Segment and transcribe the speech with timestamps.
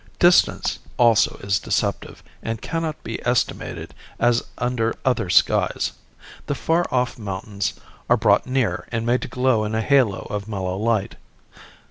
[0.17, 5.91] Distance also is deceptive and cannot be estimated as under other skies.
[6.47, 7.73] The far off mountains
[8.09, 11.17] are brought near and made to glow in a halo of mellow light.